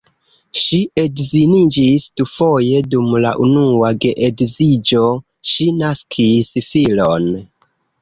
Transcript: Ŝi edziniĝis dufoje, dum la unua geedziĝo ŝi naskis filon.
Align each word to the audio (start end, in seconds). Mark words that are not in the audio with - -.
Ŝi 0.59 0.77
edziniĝis 1.01 2.07
dufoje, 2.21 2.81
dum 2.95 3.13
la 3.27 3.35
unua 3.45 3.93
geedziĝo 4.07 5.07
ŝi 5.53 5.71
naskis 5.85 6.53
filon. 6.73 7.35